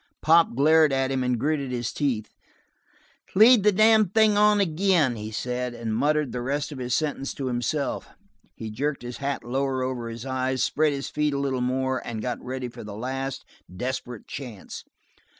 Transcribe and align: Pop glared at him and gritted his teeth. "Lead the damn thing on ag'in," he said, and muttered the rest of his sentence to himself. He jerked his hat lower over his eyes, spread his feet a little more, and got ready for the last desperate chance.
Pop 0.23 0.55
glared 0.55 0.91
at 0.91 1.11
him 1.11 1.21
and 1.23 1.39
gritted 1.39 1.69
his 1.69 1.93
teeth. 1.93 2.33
"Lead 3.35 3.61
the 3.61 3.71
damn 3.71 4.09
thing 4.09 4.35
on 4.35 4.59
ag'in," 4.59 5.15
he 5.15 5.29
said, 5.29 5.75
and 5.75 5.95
muttered 5.95 6.31
the 6.31 6.41
rest 6.41 6.71
of 6.71 6.79
his 6.79 6.95
sentence 6.95 7.35
to 7.35 7.45
himself. 7.45 8.07
He 8.55 8.71
jerked 8.71 9.03
his 9.03 9.17
hat 9.17 9.43
lower 9.43 9.83
over 9.83 10.09
his 10.09 10.25
eyes, 10.25 10.63
spread 10.63 10.91
his 10.93 11.09
feet 11.09 11.35
a 11.35 11.39
little 11.39 11.61
more, 11.61 11.99
and 12.03 12.19
got 12.19 12.43
ready 12.43 12.67
for 12.67 12.83
the 12.83 12.95
last 12.97 13.45
desperate 13.71 14.25
chance. 14.27 14.83